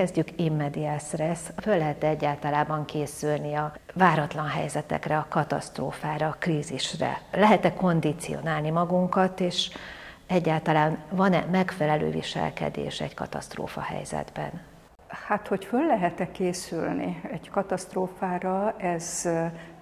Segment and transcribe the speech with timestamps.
[0.00, 1.38] kezdjük immediás res.
[1.56, 7.20] Föl lehet egyáltalában készülni a váratlan helyzetekre, a katasztrófára, a krízisre?
[7.32, 9.70] Lehet-e kondicionálni magunkat, és
[10.26, 14.60] egyáltalán van-e megfelelő viselkedés egy katasztrófa helyzetben?
[15.08, 19.28] Hát, hogy föl lehet-e készülni egy katasztrófára, ez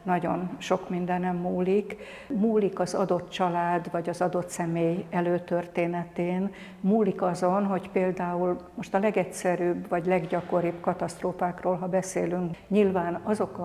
[0.09, 1.97] nagyon sok mindenem múlik.
[2.29, 8.99] Múlik az adott család vagy az adott személy előtörténetén, múlik azon, hogy például most a
[8.99, 13.59] legegyszerűbb vagy leggyakoribb katasztrófákról, ha beszélünk, nyilván azok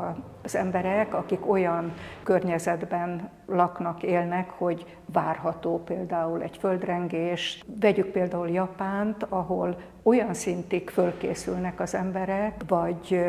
[0.43, 1.93] az emberek, akik olyan
[2.23, 7.63] környezetben laknak, élnek, hogy várható például egy földrengés.
[7.79, 13.25] Vegyük például Japánt, ahol olyan szintig fölkészülnek az emberek, vagy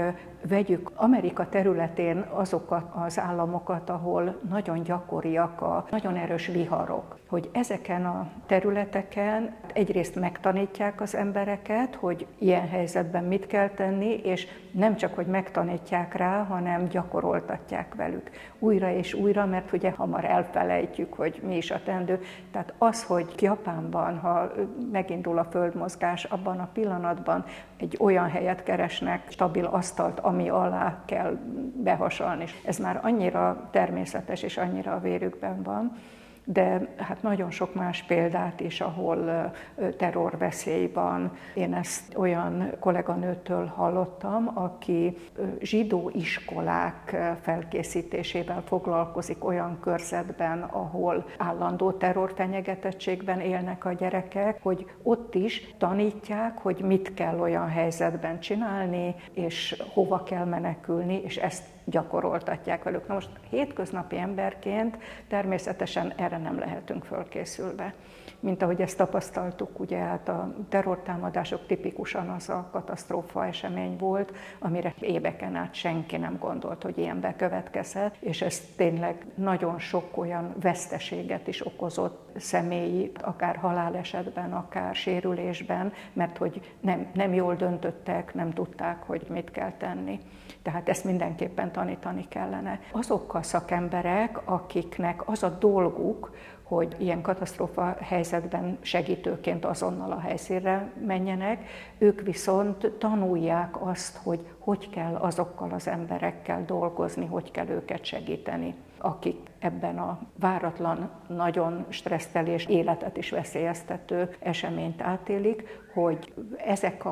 [0.48, 8.06] vegyük Amerika területén azokat az államokat, ahol nagyon gyakoriak a nagyon erős viharok, hogy ezeken
[8.06, 15.14] a területeken egyrészt megtanítják az embereket, hogy ilyen helyzetben mit kell tenni, és nem csak,
[15.14, 21.56] hogy megtanítják rá, hanem gyakoroltatják velük újra és újra, mert ugye hamar elfelejtjük, hogy mi
[21.56, 22.20] is a tendő.
[22.52, 24.52] Tehát az, hogy Japánban, ha
[24.92, 27.44] megindul a földmozgás, abban a pillanatban
[27.76, 31.38] egy olyan helyet keresnek, stabil asztalt, ami alá kell
[31.82, 32.44] behasalni.
[32.64, 35.96] Ez már annyira természetes és annyira a vérükben van,
[36.44, 39.52] de hát nagyon sok más példát is, ahol
[39.96, 41.36] terrorveszély van.
[41.54, 45.16] Én ezt olyan kolléganőtől hallottam, aki
[45.60, 55.74] zsidó iskolák felkészítésével foglalkozik olyan körzetben, ahol állandó terrorfenyegetettségben élnek a gyerekek, hogy ott is
[55.78, 63.06] tanítják, hogy mit kell olyan helyzetben csinálni, és hova kell menekülni, és ezt gyakoroltatják velük.
[63.08, 64.96] Na most hétköznapi emberként
[65.28, 67.94] természetesen erre nem lehetünk fölkészülve.
[68.40, 74.94] Mint ahogy ezt tapasztaltuk, ugye hát a terrortámadások tipikusan az a katasztrófa esemény volt, amire
[75.00, 81.46] éveken át senki nem gondolt, hogy ilyen bekövetkezhet, és ez tényleg nagyon sok olyan veszteséget
[81.46, 89.02] is okozott személyi, akár halálesetben, akár sérülésben, mert hogy nem, nem jól döntöttek, nem tudták,
[89.02, 90.20] hogy mit kell tenni.
[90.62, 92.80] Tehát ezt mindenképpen tanítani kellene.
[92.92, 96.30] Azok a szakemberek, akiknek az a dolguk,
[96.62, 101.64] hogy ilyen katasztrófa helyzetben segítőként azonnal a helyszínre menjenek,
[101.98, 108.74] ők viszont tanulják azt, hogy hogy kell azokkal az emberekkel dolgozni, hogy kell őket segíteni
[109.04, 117.02] akik ebben a váratlan, nagyon stressztelés, életet is veszélyeztető eseményt átélik, hogy ezek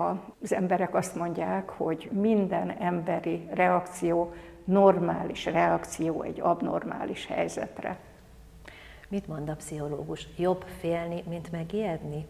[0.41, 4.33] az emberek azt mondják, hogy minden emberi reakció
[4.65, 7.99] normális reakció egy abnormális helyzetre.
[9.09, 10.29] Mit mond a pszichológus?
[10.37, 12.27] Jobb félni, mint megijedni?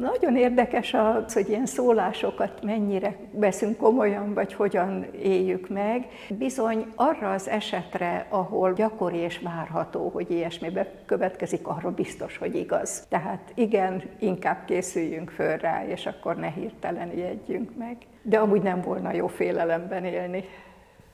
[0.00, 6.06] Nagyon érdekes az, hogy ilyen szólásokat mennyire veszünk komolyan, vagy hogyan éljük meg.
[6.28, 13.06] Bizony arra az esetre, ahol gyakori és várható, hogy ilyesmibe következik, arra biztos, hogy igaz.
[13.08, 17.96] Tehát igen, inkább készüljünk föl rá, és akkor ne hirtelen ijedjünk meg.
[18.22, 20.44] De amúgy nem volna jó félelemben élni.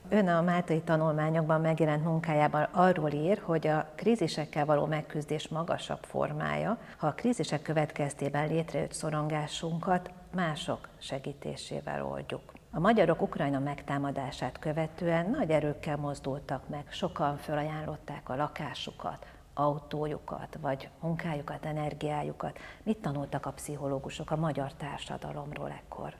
[0.08, 6.78] Ön a Máltai tanulmányokban megjelent munkájában arról ír, hogy a krízisekkel való megküzdés magasabb formája,
[6.96, 12.52] ha a krízisek következtében létrejött szorongásunkat mások segítésével oldjuk.
[12.70, 20.88] A magyarok Ukrajna megtámadását követően nagy erőkkel mozdultak meg, sokan felajánlották a lakásukat, autójukat, vagy
[21.00, 22.58] munkájukat, energiájukat.
[22.82, 26.14] Mit tanultak a pszichológusok a magyar társadalomról ekkor?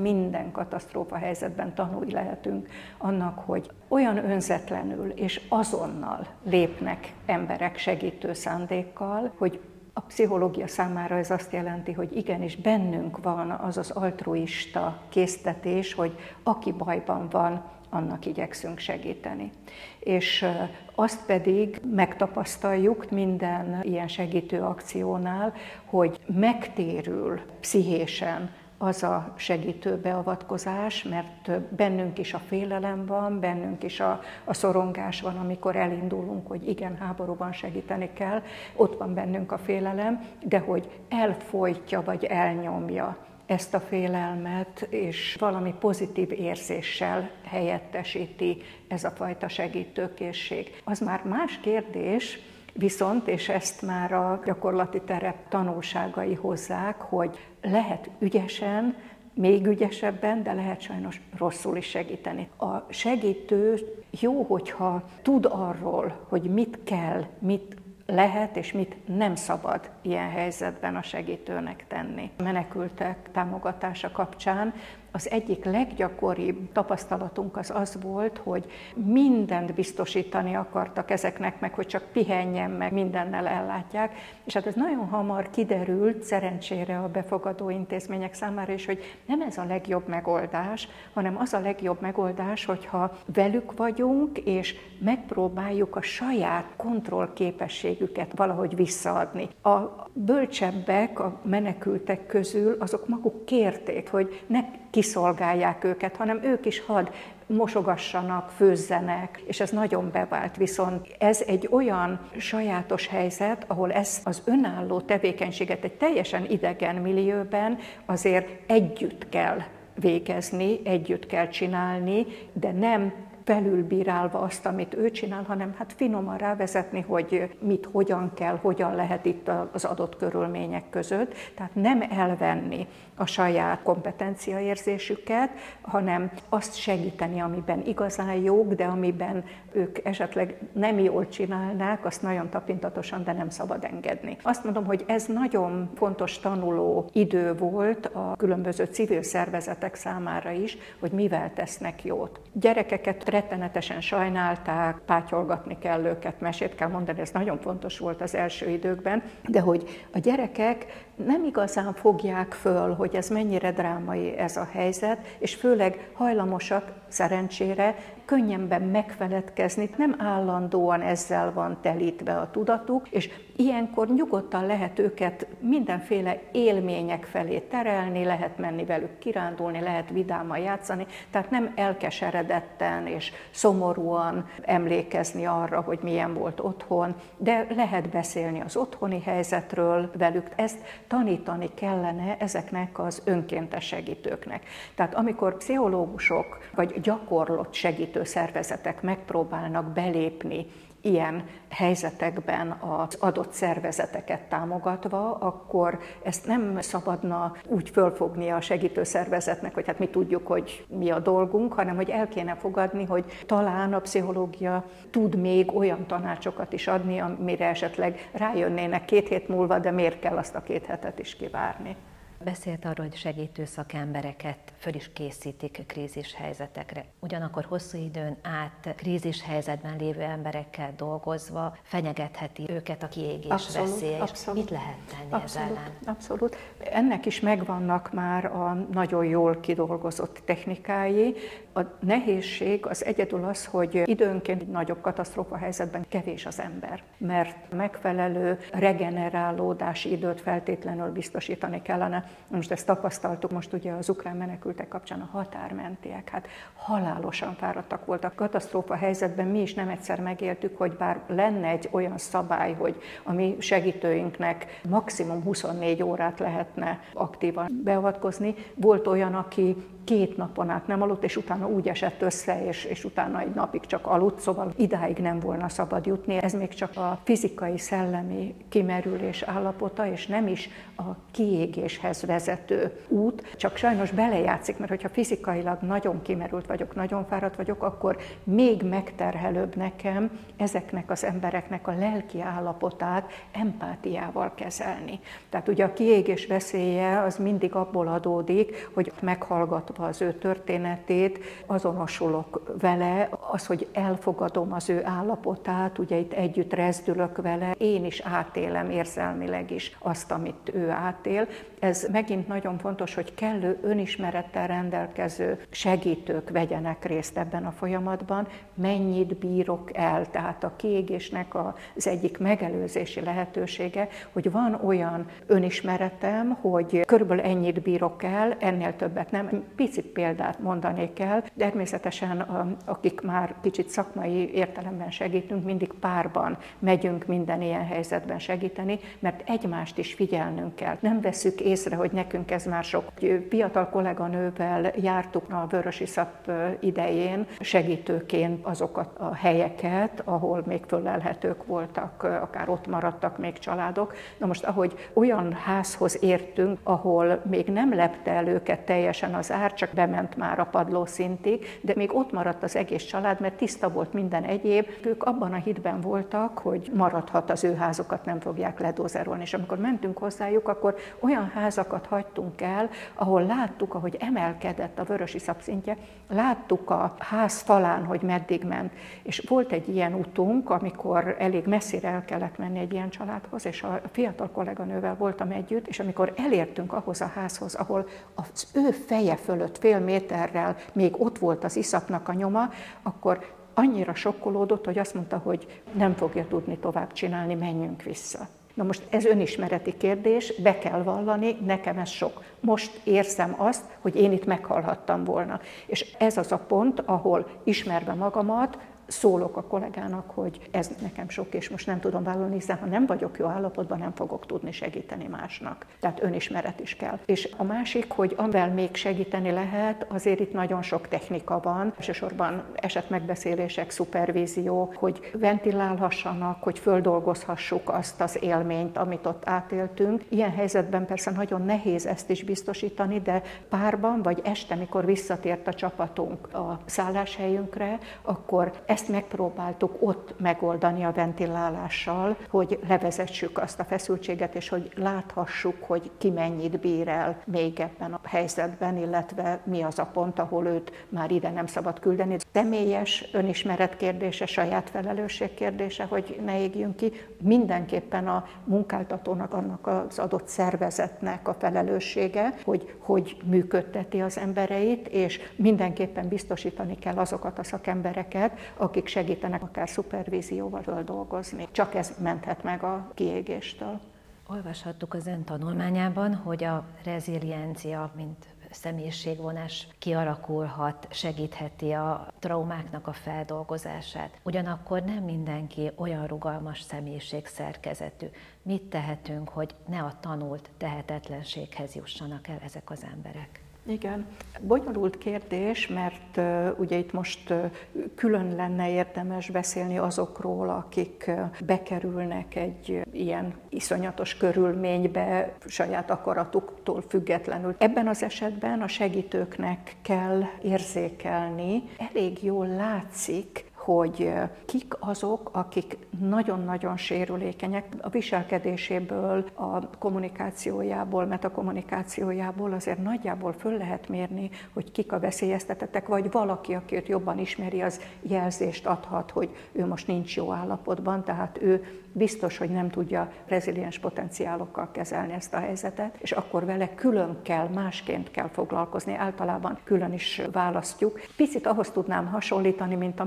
[0.00, 2.68] Minden katasztrófa helyzetben tanulni lehetünk
[2.98, 9.60] annak, hogy olyan önzetlenül és azonnal lépnek emberek segítő szándékkal, hogy
[9.92, 16.18] a pszichológia számára ez azt jelenti, hogy igenis bennünk van az az altruista késztetés, hogy
[16.42, 19.50] aki bajban van, annak igyekszünk segíteni.
[19.98, 20.46] És
[20.94, 25.52] azt pedig megtapasztaljuk minden ilyen segítő akciónál,
[25.84, 34.00] hogy megtérül pszichésen az a segítő beavatkozás, mert bennünk is a félelem van, bennünk is
[34.00, 38.42] a, a szorongás van, amikor elindulunk, hogy igen, háborúban segíteni kell,
[38.74, 45.74] ott van bennünk a félelem, de hogy elfolytja vagy elnyomja ezt a félelmet, és valami
[45.80, 50.80] pozitív érzéssel helyettesíti ez a fajta segítőkészség.
[50.84, 52.38] Az már más kérdés,
[52.78, 58.96] Viszont, és ezt már a gyakorlati terep tanulságai hozzák, hogy lehet ügyesen,
[59.34, 62.48] még ügyesebben, de lehet sajnos rosszul is segíteni.
[62.56, 63.78] A segítő
[64.20, 67.76] jó, hogyha tud arról, hogy mit kell, mit
[68.06, 72.30] lehet és mit nem szabad ilyen helyzetben a segítőnek tenni.
[72.38, 74.74] A menekültek támogatása kapcsán
[75.16, 78.64] az egyik leggyakoribb tapasztalatunk az az volt, hogy
[78.94, 84.14] mindent biztosítani akartak ezeknek, meg hogy csak pihenjen meg, mindennel ellátják,
[84.44, 89.58] és hát ez nagyon hamar kiderült, szerencsére a befogadó intézmények számára is, hogy nem ez
[89.58, 96.72] a legjobb megoldás, hanem az a legjobb megoldás, hogyha velük vagyunk, és megpróbáljuk a saját
[96.76, 99.48] kontrollképességüket valahogy visszaadni.
[99.62, 104.60] A bölcsebbek, a menekültek közül azok maguk kérték, hogy ne
[104.90, 107.10] kiszolgálják őket, hanem ők is had
[107.46, 110.56] mosogassanak, főzzenek, és ez nagyon bevált.
[110.56, 117.78] Viszont ez egy olyan sajátos helyzet, ahol ezt az önálló tevékenységet egy teljesen idegen millióben
[118.04, 119.58] azért együtt kell
[119.94, 123.12] végezni, együtt kell csinálni, de nem
[123.46, 129.24] felülbírálva azt, amit ő csinál, hanem hát finoman rávezetni, hogy mit, hogyan kell, hogyan lehet
[129.24, 131.34] itt az adott körülmények között.
[131.54, 135.50] Tehát nem elvenni a saját kompetenciaérzésüket,
[135.80, 142.48] hanem azt segíteni, amiben igazán jók, de amiben ők esetleg nem jól csinálnák, azt nagyon
[142.50, 144.36] tapintatosan, de nem szabad engedni.
[144.42, 150.78] Azt mondom, hogy ez nagyon fontos tanuló idő volt a különböző civil szervezetek számára is,
[151.00, 152.40] hogy mivel tesznek jót.
[152.52, 158.68] Gyerekeket rettenetesen sajnálták, pátyolgatni kell őket, mesét kell mondani, ez nagyon fontos volt az első
[158.68, 164.68] időkben, de hogy a gyerekek nem igazán fogják föl, hogy ez mennyire drámai ez a
[164.72, 173.30] helyzet, és főleg hajlamosak szerencsére könnyebben megfeledkezni, nem állandóan ezzel van telítve a tudatuk, és
[173.56, 181.06] ilyenkor nyugodtan lehet őket mindenféle élmények felé terelni, lehet menni velük kirándulni, lehet vidáman játszani,
[181.30, 188.76] tehát nem elkeseredetten és szomorúan emlékezni arra, hogy milyen volt otthon, de lehet beszélni az
[188.76, 190.50] otthoni helyzetről velük.
[190.56, 194.66] Ezt tanítani kellene ezeknek az önkéntes segítőknek.
[194.94, 200.66] Tehát amikor pszichológusok vagy gyakorlott segítő szervezetek megpróbálnak belépni
[201.06, 209.74] ilyen helyzetekben az adott szervezeteket támogatva, akkor ezt nem szabadna úgy fölfogni a segítő szervezetnek,
[209.74, 213.94] hogy hát mi tudjuk, hogy mi a dolgunk, hanem hogy el kéne fogadni, hogy talán
[213.94, 219.90] a pszichológia tud még olyan tanácsokat is adni, amire esetleg rájönnének két hét múlva, de
[219.90, 221.96] miért kell azt a két hetet is kivárni.
[222.44, 227.04] Beszélt arról, hogy segítő szakembereket föl is készítik krízis helyzetekre.
[227.18, 234.20] Ugyanakkor hosszú időn át krízis helyzetben lévő emberekkel dolgozva fenyegetheti őket a kiégés abszolút, veszélye.
[234.20, 235.96] Abszolút, Mit lehet tenni abszolút, ez ellen?
[236.06, 236.56] Abszolút.
[236.78, 241.34] Ennek is megvannak már a nagyon jól kidolgozott technikái.
[241.76, 248.58] A nehézség az egyedül az, hogy időnként nagyobb katasztrófa helyzetben kevés az ember, mert megfelelő
[248.72, 255.28] regenerálódási időt feltétlenül biztosítani kellene most ezt tapasztaltuk most ugye az ukrán menekültek kapcsán a
[255.32, 258.34] határmentiek, hát halálosan fáradtak voltak.
[258.34, 263.32] Katasztrófa helyzetben mi is nem egyszer megéltük, hogy bár lenne egy olyan szabály, hogy a
[263.32, 271.02] mi segítőinknek maximum 24 órát lehetne aktívan beavatkozni, volt olyan, aki két napon át nem
[271.02, 275.16] aludt, és utána úgy esett össze, és, és utána egy napig csak aludt, szóval idáig
[275.18, 276.36] nem volna szabad jutni.
[276.42, 283.54] Ez még csak a fizikai, szellemi kimerülés állapota, és nem is a kiégéshez vezető út,
[283.56, 289.76] csak sajnos belejátszik, mert hogyha fizikailag nagyon kimerült vagyok, nagyon fáradt vagyok, akkor még megterhelőbb
[289.76, 295.20] nekem ezeknek az embereknek a lelki állapotát empátiával kezelni.
[295.48, 301.38] Tehát ugye a kiégés veszélye az mindig abból adódik, hogy meghallgat hallgatva az ő történetét,
[301.66, 308.20] azonosulok vele, az, hogy elfogadom az ő állapotát, ugye itt együtt rezdülök vele, én is
[308.20, 311.46] átélem érzelmileg is azt, amit ő átél.
[311.78, 319.36] Ez megint nagyon fontos, hogy kellő önismerettel rendelkező segítők vegyenek részt ebben a folyamatban, mennyit
[319.36, 321.54] bírok el, tehát a kiégésnek
[321.96, 329.30] az egyik megelőzési lehetősége, hogy van olyan önismeretem, hogy körülbelül ennyit bírok el, ennél többet
[329.30, 331.44] nem picit példát mondanék el.
[331.58, 332.40] Természetesen
[332.84, 339.98] akik már kicsit szakmai értelemben segítünk, mindig párban megyünk minden ilyen helyzetben segíteni, mert egymást
[339.98, 340.96] is figyelnünk kell.
[341.00, 343.12] Nem veszük észre, hogy nekünk ez már sok.
[343.48, 346.50] Fiatal kolléganővel jártuk a Vörösi Szap
[346.80, 354.14] idején segítőként azokat a helyeket, ahol még fölelhetők voltak, akár ott maradtak még családok.
[354.38, 359.74] Na most, ahogy olyan házhoz értünk, ahol még nem lepte el őket teljesen az ár,
[359.74, 361.04] csak bement már a padló
[361.42, 364.86] szintig, de még ott maradt az egész család, mert tiszta volt minden egyéb.
[365.04, 369.42] Ők abban a hitben voltak, hogy maradhat az ő házukat, nem fogják ledózerolni.
[369.42, 375.38] És amikor mentünk hozzájuk, akkor olyan házakat hagytunk el, ahol láttuk, ahogy emelkedett a vörösi
[375.38, 375.96] szapszintje,
[376.28, 378.92] láttuk a ház falán, hogy meddig ment.
[379.22, 383.82] És volt egy ilyen utunk, amikor elég messzire el kellett menni egy ilyen családhoz, és
[383.82, 389.36] a fiatal kolléganővel voltam együtt, és amikor elértünk ahhoz a házhoz, ahol az ő feje
[389.36, 392.70] fölött fél méterrel még ott volt az iszapnak a nyoma,
[393.02, 398.48] akkor annyira sokkolódott, hogy azt mondta, hogy nem fogja tudni tovább csinálni, menjünk vissza.
[398.74, 402.42] Na most ez önismereti kérdés, be kell vallani, nekem ez sok.
[402.60, 405.60] Most érzem azt, hogy én itt meghalhattam volna.
[405.86, 411.54] És ez az a pont, ahol ismerve magamat, szólok a kollégának, hogy ez nekem sok,
[411.54, 415.26] és most nem tudom vállalni, hiszen ha nem vagyok jó állapotban, nem fogok tudni segíteni
[415.26, 415.86] másnak.
[416.00, 417.18] Tehát önismeret is kell.
[417.24, 422.64] És a másik, hogy amivel még segíteni lehet, azért itt nagyon sok technika van, elsősorban
[422.74, 430.24] esetmegbeszélések, szupervízió, hogy ventilálhassanak, hogy földolgozhassuk azt az élményt, amit ott átéltünk.
[430.28, 435.74] Ilyen helyzetben persze nagyon nehéz ezt is biztosítani, de párban vagy este, mikor visszatért a
[435.74, 444.54] csapatunk a szálláshelyünkre, akkor ezt megpróbáltuk ott megoldani a ventilálással, hogy levezessük azt a feszültséget,
[444.54, 449.98] és hogy láthassuk, hogy ki mennyit bír el még ebben a helyzetben, illetve mi az
[449.98, 452.36] a pont, ahol őt már ide nem szabad küldeni.
[452.56, 457.12] Személyes önismeret kérdése, saját felelősség kérdése, hogy ne égjünk ki.
[457.42, 465.40] Mindenképpen a munkáltatónak, annak az adott szervezetnek a felelőssége, hogy hogy működteti az embereit, és
[465.56, 471.68] mindenképpen biztosítani kell azokat a szakembereket, akik segítenek akár szupervízióval dolgozni.
[471.70, 474.00] Csak ez menthet meg a kiégéstől.
[474.48, 484.40] Olvashattuk az ön tanulmányában, hogy a reziliencia, mint személyiségvonás kialakulhat, segítheti a traumáknak a feldolgozását.
[484.42, 488.26] Ugyanakkor nem mindenki olyan rugalmas személyiség szerkezetű.
[488.62, 493.65] Mit tehetünk, hogy ne a tanult tehetetlenséghez jussanak el ezek az emberek?
[493.88, 494.26] Igen,
[494.60, 497.70] bonyolult kérdés, mert uh, ugye itt most uh,
[498.14, 507.74] külön lenne érdemes beszélni azokról, akik uh, bekerülnek egy ilyen iszonyatos körülménybe saját akaratuktól függetlenül.
[507.78, 514.32] Ebben az esetben a segítőknek kell érzékelni, elég jól látszik, hogy
[514.64, 524.50] kik azok, akik nagyon-nagyon sérülékenyek a viselkedéséből, a kommunikációjából, metakommunikációjából azért nagyjából föl lehet mérni,
[524.72, 529.86] hogy kik a veszélyeztetettek, vagy valaki, aki őt jobban ismeri, az jelzést adhat, hogy ő
[529.86, 535.58] most nincs jó állapotban, tehát ő biztos, hogy nem tudja reziliens potenciálokkal kezelni ezt a
[535.58, 541.20] helyzetet, és akkor vele külön kell, másként kell foglalkozni, általában külön is választjuk.
[541.36, 543.24] Picit ahhoz tudnám hasonlítani, mint a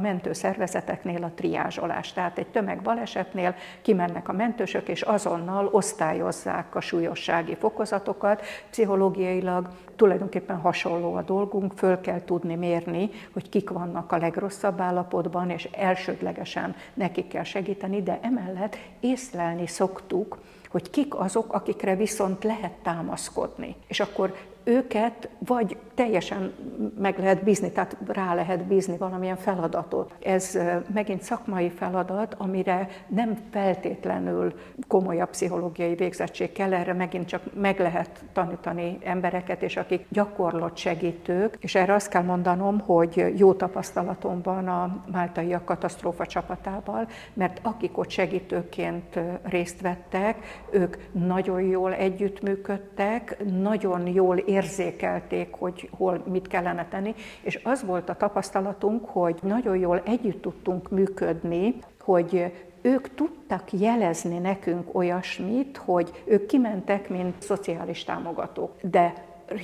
[0.50, 2.14] mentőszervezeteknél a triázsolás.
[2.14, 11.14] Tehát egy tömegbalesetnél kimennek a mentősök, és azonnal osztályozzák a súlyossági fokozatokat, pszichológiailag tulajdonképpen hasonló
[11.14, 17.28] a dolgunk, föl kell tudni mérni, hogy kik vannak a legrosszabb állapotban, és elsődlegesen nekik
[17.28, 20.38] kell segíteni, de emellett észlelni szoktuk,
[20.70, 23.76] hogy kik azok, akikre viszont lehet támaszkodni.
[23.88, 26.54] És akkor őket vagy teljesen
[27.00, 30.14] meg lehet bízni, tehát rá lehet bízni valamilyen feladatot.
[30.22, 30.60] Ez
[30.94, 34.54] megint szakmai feladat, amire nem feltétlenül
[34.88, 41.58] komolyabb pszichológiai végzettség kell, erre megint csak meg lehet tanítani embereket, és akik gyakorlott segítők,
[41.60, 47.98] és erre azt kell mondanom, hogy jó tapasztalatom van a Máltaiak katasztrófa csapatával, mert akik
[47.98, 56.88] ott segítőként részt vettek, ők nagyon jól együttműködtek, nagyon jól érzékelték, hogy hol mit kellene
[56.88, 63.72] tenni, és az volt a tapasztalatunk, hogy nagyon jól együtt tudtunk működni, hogy ők tudtak
[63.72, 69.14] jelezni nekünk olyasmit, hogy ők kimentek, mint szociális támogatók, de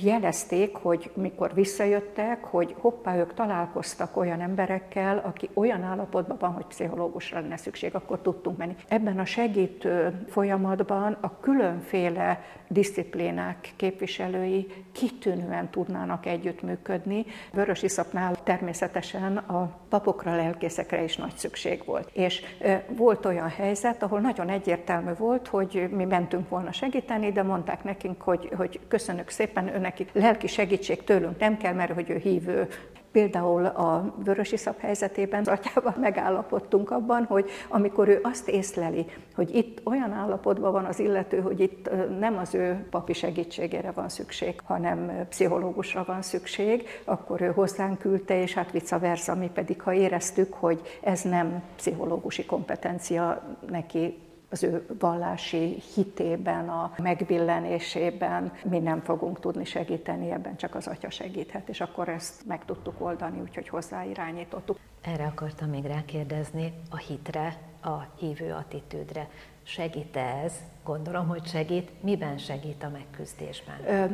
[0.00, 6.66] jelezték, hogy mikor visszajöttek, hogy hoppá, ők találkoztak olyan emberekkel, aki olyan állapotban van, hogy
[6.66, 8.74] pszichológusra lenne szükség, akkor tudtunk menni.
[8.88, 17.24] Ebben a segítő folyamatban a különféle disziplinák képviselői kitűnően tudnának együttműködni.
[17.52, 22.10] Vörös iszapnál természetesen a papokra, lelkészekre is nagy szükség volt.
[22.12, 22.42] És
[22.88, 28.22] volt olyan helyzet, ahol nagyon egyértelmű volt, hogy mi mentünk volna segíteni, de mondták nekünk,
[28.22, 32.68] hogy, hogy köszönjük szépen, őneki lelki segítség tőlünk nem kell, mert hogy ő hívő.
[33.12, 39.80] Például a vörösiszap helyzetében az atyával megállapodtunk abban, hogy amikor ő azt észleli, hogy itt
[39.84, 45.26] olyan állapotban van az illető, hogy itt nem az ő papi segítségére van szükség, hanem
[45.28, 50.52] pszichológusra van szükség, akkor ő hozzánk küldte, és hát vice versa, mi pedig ha éreztük,
[50.52, 54.18] hogy ez nem pszichológusi kompetencia neki
[54.56, 61.10] az ő vallási hitében, a megbillenésében mi nem fogunk tudni segíteni, ebben csak az atya
[61.10, 64.78] segíthet, és akkor ezt meg tudtuk oldani, úgyhogy hozzáirányítottuk.
[65.02, 69.28] Erre akartam még rákérdezni, a hitre, a hívő attitűdre.
[69.62, 70.52] Segít -e ez?
[70.84, 72.02] Gondolom, hogy segít.
[72.02, 73.76] Miben segít a megküzdésben?
[73.86, 74.04] Ö,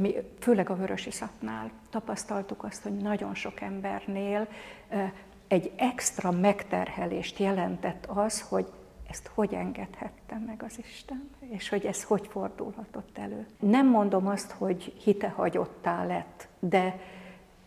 [0.00, 4.48] mi főleg a vörösiszapnál tapasztaltuk azt, hogy nagyon sok embernél
[5.50, 8.66] egy extra megterhelést jelentett az, hogy
[9.10, 13.46] ezt hogy engedhette meg az Isten, és hogy ez hogy fordulhatott elő.
[13.58, 17.00] Nem mondom azt, hogy hitehagyottá lett, de,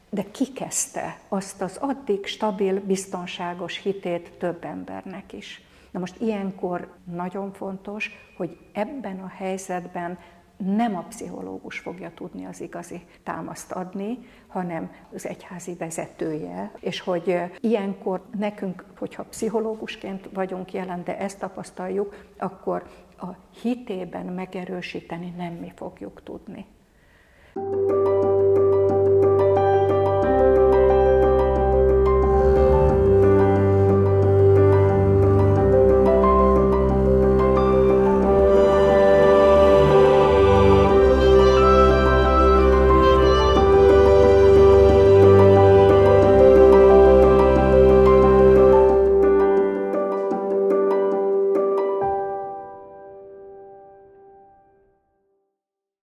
[0.09, 5.61] de kikezdte azt az addig stabil, biztonságos hitét több embernek is.
[5.91, 10.19] Na most ilyenkor nagyon fontos, hogy ebben a helyzetben
[10.65, 14.17] nem a pszichológus fogja tudni az igazi támaszt adni,
[14.47, 22.25] hanem az egyházi vezetője, és hogy ilyenkor nekünk, hogyha pszichológusként vagyunk jelen, de ezt tapasztaljuk,
[22.37, 22.83] akkor
[23.17, 23.27] a
[23.61, 26.65] hitében megerősíteni nem mi fogjuk tudni